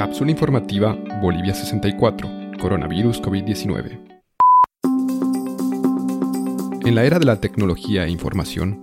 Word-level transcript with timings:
Cápsula 0.00 0.30
informativa 0.30 0.96
Bolivia 1.20 1.52
64, 1.52 2.26
coronavirus 2.58 3.20
COVID-19. 3.20 4.00
En 6.86 6.94
la 6.94 7.04
era 7.04 7.18
de 7.18 7.26
la 7.26 7.38
tecnología 7.38 8.06
e 8.06 8.10
información, 8.10 8.80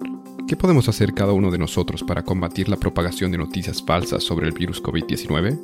¿qué 0.48 0.56
podemos 0.56 0.88
hacer 0.90 1.16
cada 1.16 1.34
uno 1.34 1.50
de 1.50 1.58
nosotros 1.58 2.04
para 2.04 2.22
combatir 2.22 2.70
la 2.70 2.78
propagación 2.78 3.32
de 3.32 3.40
noticias 3.40 3.82
falsas 3.82 4.24
sobre 4.24 4.46
el 4.46 4.54
virus 4.54 4.80
COVID-19? 4.84 5.60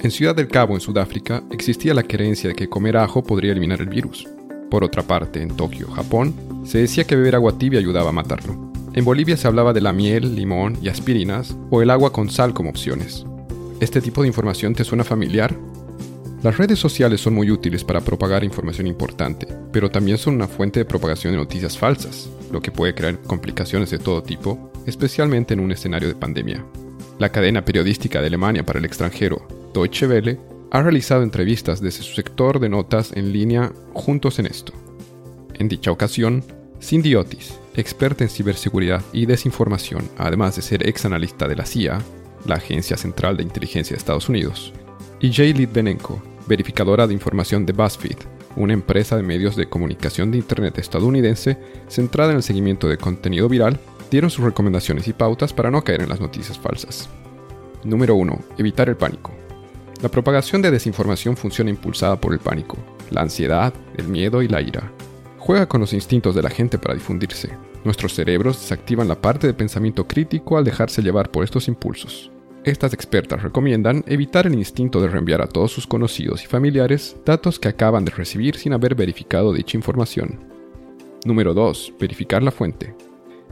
En 0.00 0.10
Ciudad 0.10 0.34
del 0.34 0.48
Cabo, 0.48 0.74
en 0.74 0.80
Sudáfrica, 0.80 1.44
existía 1.52 1.94
la 1.94 2.02
creencia 2.02 2.48
de 2.48 2.56
que 2.56 2.68
comer 2.68 2.96
ajo 2.96 3.22
podría 3.22 3.52
eliminar 3.52 3.80
el 3.80 3.88
virus. 3.88 4.26
Por 4.68 4.82
otra 4.82 5.04
parte, 5.04 5.42
en 5.42 5.56
Tokio, 5.56 5.88
Japón, 5.92 6.34
se 6.64 6.78
decía 6.78 7.04
que 7.04 7.14
beber 7.14 7.36
agua 7.36 7.56
tibia 7.56 7.78
ayudaba 7.78 8.08
a 8.08 8.12
matarlo. 8.12 8.72
En 8.94 9.04
Bolivia 9.04 9.36
se 9.36 9.46
hablaba 9.46 9.72
de 9.72 9.82
la 9.82 9.92
miel, 9.92 10.34
limón 10.34 10.76
y 10.82 10.88
aspirinas, 10.88 11.56
o 11.70 11.82
el 11.82 11.90
agua 11.90 12.12
con 12.12 12.30
sal 12.30 12.52
como 12.52 12.70
opciones. 12.70 13.24
¿Este 13.78 14.00
tipo 14.00 14.22
de 14.22 14.28
información 14.28 14.74
te 14.74 14.84
suena 14.84 15.04
familiar? 15.04 15.54
Las 16.42 16.56
redes 16.56 16.78
sociales 16.78 17.20
son 17.20 17.34
muy 17.34 17.50
útiles 17.50 17.84
para 17.84 18.00
propagar 18.00 18.42
información 18.42 18.86
importante, 18.86 19.46
pero 19.70 19.90
también 19.90 20.16
son 20.16 20.34
una 20.34 20.48
fuente 20.48 20.80
de 20.80 20.86
propagación 20.86 21.34
de 21.34 21.38
noticias 21.38 21.76
falsas, 21.76 22.30
lo 22.50 22.62
que 22.62 22.70
puede 22.70 22.94
crear 22.94 23.20
complicaciones 23.20 23.90
de 23.90 23.98
todo 23.98 24.22
tipo, 24.22 24.72
especialmente 24.86 25.52
en 25.52 25.60
un 25.60 25.72
escenario 25.72 26.08
de 26.08 26.14
pandemia. 26.14 26.64
La 27.18 27.28
cadena 27.28 27.66
periodística 27.66 28.22
de 28.22 28.28
Alemania 28.28 28.64
para 28.64 28.78
el 28.78 28.86
extranjero, 28.86 29.46
Deutsche 29.74 30.06
Welle, 30.06 30.40
ha 30.70 30.82
realizado 30.82 31.22
entrevistas 31.22 31.82
desde 31.82 32.02
su 32.02 32.14
sector 32.14 32.60
de 32.60 32.70
notas 32.70 33.12
en 33.14 33.30
línea 33.30 33.72
Juntos 33.92 34.38
en 34.38 34.46
esto. 34.46 34.72
En 35.52 35.68
dicha 35.68 35.90
ocasión, 35.90 36.42
Cindy 36.80 37.14
Otis, 37.14 37.58
experta 37.74 38.24
en 38.24 38.30
ciberseguridad 38.30 39.02
y 39.12 39.26
desinformación, 39.26 40.08
además 40.16 40.56
de 40.56 40.62
ser 40.62 40.88
ex 40.88 41.04
analista 41.04 41.46
de 41.46 41.56
la 41.56 41.66
CIA, 41.66 42.00
la 42.46 42.56
Agencia 42.56 42.96
Central 42.96 43.36
de 43.36 43.42
Inteligencia 43.42 43.94
de 43.94 43.98
Estados 43.98 44.28
Unidos, 44.28 44.72
y 45.20 45.32
Jay 45.32 45.52
Litvenenko, 45.52 46.22
verificadora 46.46 47.06
de 47.06 47.14
información 47.14 47.66
de 47.66 47.72
BuzzFeed, 47.72 48.18
una 48.56 48.72
empresa 48.72 49.16
de 49.16 49.22
medios 49.22 49.56
de 49.56 49.68
comunicación 49.68 50.30
de 50.30 50.38
Internet 50.38 50.78
estadounidense 50.78 51.58
centrada 51.88 52.30
en 52.30 52.38
el 52.38 52.42
seguimiento 52.42 52.88
de 52.88 52.96
contenido 52.96 53.48
viral, 53.48 53.78
dieron 54.10 54.30
sus 54.30 54.44
recomendaciones 54.44 55.08
y 55.08 55.12
pautas 55.12 55.52
para 55.52 55.70
no 55.70 55.82
caer 55.82 56.02
en 56.02 56.08
las 56.08 56.20
noticias 56.20 56.58
falsas. 56.58 57.08
Número 57.84 58.14
1. 58.14 58.38
Evitar 58.58 58.88
el 58.88 58.96
pánico. 58.96 59.32
La 60.02 60.10
propagación 60.10 60.62
de 60.62 60.70
desinformación 60.70 61.36
funciona 61.36 61.70
impulsada 61.70 62.20
por 62.20 62.32
el 62.32 62.38
pánico, 62.38 62.76
la 63.10 63.22
ansiedad, 63.22 63.72
el 63.96 64.08
miedo 64.08 64.42
y 64.42 64.48
la 64.48 64.60
ira. 64.60 64.92
Juega 65.38 65.66
con 65.66 65.80
los 65.80 65.92
instintos 65.92 66.34
de 66.34 66.42
la 66.42 66.50
gente 66.50 66.78
para 66.78 66.94
difundirse. 66.94 67.50
Nuestros 67.84 68.14
cerebros 68.14 68.60
desactivan 68.60 69.08
la 69.08 69.20
parte 69.20 69.46
de 69.46 69.54
pensamiento 69.54 70.06
crítico 70.06 70.58
al 70.58 70.64
dejarse 70.64 71.02
llevar 71.02 71.30
por 71.30 71.44
estos 71.44 71.68
impulsos. 71.68 72.30
Estas 72.66 72.92
expertas 72.92 73.44
recomiendan 73.44 74.02
evitar 74.08 74.48
el 74.48 74.54
instinto 74.54 75.00
de 75.00 75.06
reenviar 75.06 75.40
a 75.40 75.46
todos 75.46 75.70
sus 75.70 75.86
conocidos 75.86 76.42
y 76.42 76.48
familiares 76.48 77.14
datos 77.24 77.60
que 77.60 77.68
acaban 77.68 78.04
de 78.04 78.10
recibir 78.10 78.56
sin 78.56 78.72
haber 78.72 78.96
verificado 78.96 79.52
dicha 79.52 79.76
información. 79.76 80.40
Número 81.24 81.54
2. 81.54 81.92
Verificar 82.00 82.42
la 82.42 82.50
fuente. 82.50 82.92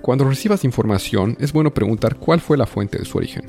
Cuando 0.02 0.24
recibas 0.24 0.64
información 0.64 1.36
es 1.38 1.52
bueno 1.52 1.72
preguntar 1.72 2.16
cuál 2.16 2.40
fue 2.40 2.56
la 2.56 2.66
fuente 2.66 2.98
de 2.98 3.04
su 3.04 3.16
origen. 3.16 3.44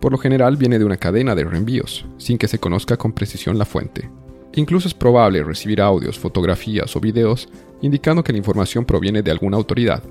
Por 0.00 0.10
lo 0.10 0.16
general 0.16 0.56
viene 0.56 0.78
de 0.78 0.86
una 0.86 0.96
cadena 0.96 1.34
de 1.34 1.44
reenvíos, 1.44 2.06
sin 2.16 2.38
que 2.38 2.48
se 2.48 2.58
conozca 2.58 2.96
con 2.96 3.12
precisión 3.12 3.58
la 3.58 3.66
fuente. 3.66 4.08
Incluso 4.54 4.88
es 4.88 4.94
probable 4.94 5.44
recibir 5.44 5.82
audios, 5.82 6.18
fotografías 6.18 6.96
o 6.96 7.00
videos 7.00 7.50
indicando 7.82 8.24
que 8.24 8.32
la 8.32 8.38
información 8.38 8.86
proviene 8.86 9.20
de 9.20 9.32
alguna 9.32 9.58
autoridad. 9.58 10.02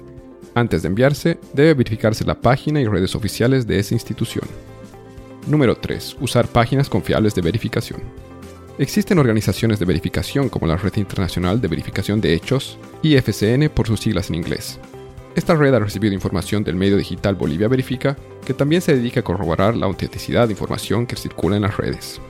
Antes 0.53 0.83
de 0.83 0.89
enviarse, 0.89 1.39
debe 1.53 1.73
verificarse 1.73 2.23
la 2.25 2.39
página 2.39 2.79
y 2.79 2.85
redes 2.85 3.15
oficiales 3.15 3.65
de 3.65 3.79
esa 3.79 3.95
institución. 3.95 4.47
Número 5.49 5.75
3. 5.75 6.17
Usar 6.19 6.47
páginas 6.47 6.89
confiables 6.89 7.33
de 7.33 7.41
verificación. 7.41 8.01
Existen 8.77 9.17
organizaciones 9.17 9.79
de 9.79 9.85
verificación 9.85 10.47
como 10.47 10.67
la 10.67 10.77
Red 10.77 10.97
Internacional 10.97 11.59
de 11.59 11.67
Verificación 11.67 12.21
de 12.21 12.35
Hechos, 12.35 12.77
IFCN 13.01 13.67
por 13.73 13.87
sus 13.87 13.99
siglas 13.99 14.29
en 14.29 14.35
inglés. 14.35 14.79
Esta 15.35 15.55
red 15.55 15.73
ha 15.73 15.79
recibido 15.79 16.13
información 16.13 16.63
del 16.63 16.75
medio 16.75 16.97
digital 16.97 17.33
Bolivia 17.33 17.67
Verifica, 17.67 18.15
que 18.45 18.53
también 18.53 18.83
se 18.83 18.95
dedica 18.95 19.21
a 19.21 19.23
corroborar 19.23 19.75
la 19.75 19.87
autenticidad 19.87 20.47
de 20.47 20.53
información 20.53 21.07
que 21.07 21.15
circula 21.15 21.55
en 21.55 21.63
las 21.63 21.77
redes. 21.77 22.21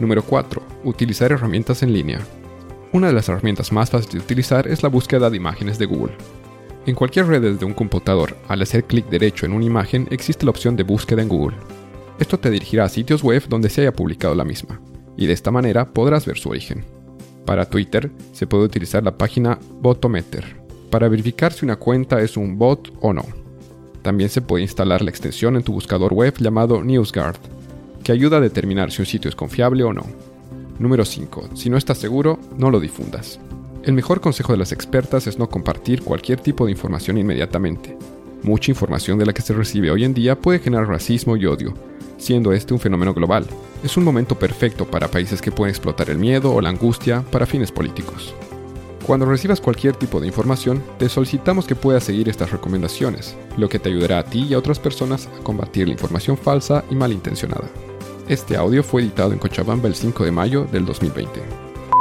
Número 0.00 0.24
4. 0.24 0.60
Utilizar 0.82 1.30
herramientas 1.30 1.84
en 1.84 1.92
línea. 1.92 2.18
Una 2.92 3.06
de 3.06 3.12
las 3.12 3.28
herramientas 3.28 3.70
más 3.70 3.90
fáciles 3.90 4.14
de 4.14 4.20
utilizar 4.20 4.66
es 4.66 4.82
la 4.82 4.88
búsqueda 4.88 5.30
de 5.30 5.36
imágenes 5.36 5.78
de 5.78 5.86
Google. 5.86 6.16
En 6.86 6.96
cualquier 6.96 7.28
red 7.28 7.42
desde 7.42 7.66
un 7.66 7.74
computador, 7.74 8.36
al 8.48 8.62
hacer 8.62 8.82
clic 8.82 9.08
derecho 9.08 9.46
en 9.46 9.52
una 9.52 9.64
imagen 9.64 10.08
existe 10.10 10.44
la 10.44 10.50
opción 10.50 10.74
de 10.74 10.82
búsqueda 10.82 11.22
en 11.22 11.28
Google. 11.28 11.56
Esto 12.18 12.38
te 12.38 12.50
dirigirá 12.50 12.84
a 12.84 12.88
sitios 12.88 13.22
web 13.22 13.44
donde 13.48 13.68
se 13.68 13.82
haya 13.82 13.92
publicado 13.92 14.34
la 14.34 14.44
misma, 14.44 14.80
y 15.16 15.26
de 15.26 15.32
esta 15.32 15.50
manera 15.50 15.92
podrás 15.92 16.26
ver 16.26 16.38
su 16.38 16.48
origen. 16.48 16.84
Para 17.44 17.68
Twitter 17.68 18.10
se 18.32 18.46
puede 18.46 18.64
utilizar 18.64 19.02
la 19.02 19.16
página 19.16 19.58
Botometer 19.80 20.66
para 20.90 21.08
verificar 21.08 21.52
si 21.52 21.64
una 21.64 21.76
cuenta 21.76 22.20
es 22.20 22.36
un 22.36 22.58
bot 22.58 22.92
o 23.00 23.12
no. 23.12 23.24
También 24.02 24.30
se 24.30 24.40
puede 24.40 24.62
instalar 24.62 25.02
la 25.02 25.10
extensión 25.10 25.56
en 25.56 25.62
tu 25.62 25.72
buscador 25.72 26.12
web 26.12 26.34
llamado 26.38 26.82
NewsGuard 26.82 27.36
que 28.02 28.12
ayuda 28.12 28.36
a 28.36 28.40
determinar 28.40 28.92
si 28.92 29.02
un 29.02 29.06
sitio 29.06 29.28
es 29.28 29.34
confiable 29.34 29.82
o 29.82 29.92
no. 29.92 30.04
Número 30.78 31.04
5. 31.04 31.50
Si 31.54 31.68
no 31.68 31.76
estás 31.76 31.98
seguro, 31.98 32.38
no 32.56 32.70
lo 32.70 32.78
difundas. 32.78 33.40
El 33.82 33.94
mejor 33.94 34.20
consejo 34.20 34.52
de 34.52 34.58
las 34.58 34.72
expertas 34.72 35.26
es 35.26 35.38
no 35.38 35.48
compartir 35.48 36.02
cualquier 36.02 36.40
tipo 36.40 36.66
de 36.66 36.72
información 36.72 37.18
inmediatamente. 37.18 37.96
Mucha 38.42 38.70
información 38.70 39.18
de 39.18 39.26
la 39.26 39.32
que 39.32 39.42
se 39.42 39.54
recibe 39.54 39.90
hoy 39.90 40.04
en 40.04 40.14
día 40.14 40.40
puede 40.40 40.60
generar 40.60 40.86
racismo 40.86 41.36
y 41.36 41.46
odio, 41.46 41.74
siendo 42.18 42.52
este 42.52 42.74
un 42.74 42.80
fenómeno 42.80 43.14
global. 43.14 43.46
Es 43.82 43.96
un 43.96 44.04
momento 44.04 44.38
perfecto 44.38 44.86
para 44.86 45.08
países 45.08 45.40
que 45.40 45.52
pueden 45.52 45.70
explotar 45.70 46.10
el 46.10 46.18
miedo 46.18 46.52
o 46.52 46.60
la 46.60 46.70
angustia 46.70 47.22
para 47.30 47.46
fines 47.46 47.72
políticos. 47.72 48.34
Cuando 49.06 49.26
recibas 49.26 49.60
cualquier 49.60 49.94
tipo 49.94 50.20
de 50.20 50.26
información, 50.26 50.82
te 50.98 51.08
solicitamos 51.08 51.66
que 51.66 51.76
puedas 51.76 52.02
seguir 52.02 52.28
estas 52.28 52.50
recomendaciones, 52.50 53.36
lo 53.56 53.68
que 53.68 53.78
te 53.78 53.88
ayudará 53.88 54.18
a 54.18 54.24
ti 54.24 54.46
y 54.48 54.54
a 54.54 54.58
otras 54.58 54.80
personas 54.80 55.28
a 55.28 55.44
combatir 55.44 55.86
la 55.86 55.92
información 55.92 56.36
falsa 56.36 56.84
y 56.90 56.96
malintencionada. 56.96 57.68
Este 58.28 58.56
audio 58.56 58.82
fue 58.82 59.02
editado 59.02 59.32
en 59.32 59.38
Cochabamba 59.38 59.86
el 59.86 59.94
5 59.94 60.24
de 60.24 60.32
mayo 60.32 60.64
del 60.64 60.84
2020. 60.84 61.40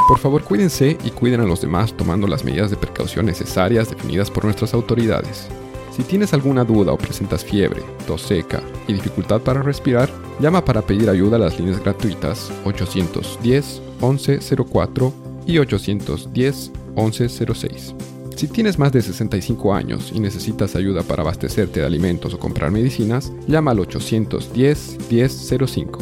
Por 0.07 0.17
favor, 0.17 0.43
cuídense 0.43 0.97
y 1.03 1.11
cuiden 1.11 1.41
a 1.41 1.45
los 1.45 1.61
demás 1.61 1.95
tomando 1.95 2.25
las 2.25 2.43
medidas 2.43 2.71
de 2.71 2.77
precaución 2.77 3.27
necesarias 3.27 3.89
definidas 3.89 4.31
por 4.31 4.45
nuestras 4.45 4.73
autoridades. 4.73 5.47
Si 5.95 6.03
tienes 6.03 6.33
alguna 6.33 6.65
duda 6.65 6.91
o 6.91 6.97
presentas 6.97 7.45
fiebre, 7.45 7.81
tos 8.05 8.21
seca 8.21 8.61
y 8.85 8.93
dificultad 8.93 9.39
para 9.39 9.61
respirar, 9.61 10.09
llama 10.41 10.65
para 10.65 10.81
pedir 10.81 11.09
ayuda 11.09 11.37
a 11.37 11.39
las 11.39 11.57
líneas 11.57 11.81
gratuitas 11.81 12.51
810 12.65 13.81
1104 14.01 15.13
y 15.47 15.57
810 15.57 16.71
1106. 16.97 17.95
Si 18.35 18.47
tienes 18.49 18.77
más 18.77 18.91
de 18.91 19.01
65 19.01 19.73
años 19.73 20.11
y 20.13 20.19
necesitas 20.19 20.75
ayuda 20.75 21.01
para 21.03 21.21
abastecerte 21.21 21.79
de 21.79 21.85
alimentos 21.85 22.33
o 22.33 22.39
comprar 22.39 22.71
medicinas, 22.71 23.31
llama 23.47 23.71
al 23.71 23.79
810 23.79 24.97
1005. 25.09 25.99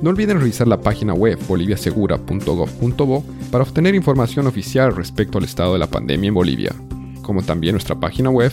No 0.00 0.08
olviden 0.08 0.40
revisar 0.40 0.66
la 0.66 0.80
página 0.80 1.12
web 1.12 1.38
boliviasegura.gov.bo 1.46 3.24
para 3.50 3.64
obtener 3.64 3.94
información 3.94 4.46
oficial 4.46 4.96
respecto 4.96 5.36
al 5.36 5.44
estado 5.44 5.74
de 5.74 5.78
la 5.78 5.90
pandemia 5.90 6.28
en 6.28 6.34
Bolivia, 6.34 6.74
como 7.20 7.42
también 7.42 7.74
nuestra 7.74 8.00
página 8.00 8.30
web 8.30 8.52